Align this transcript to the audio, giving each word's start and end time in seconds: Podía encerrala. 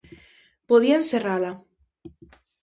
Podía 0.69 0.95
encerrala. 1.01 1.51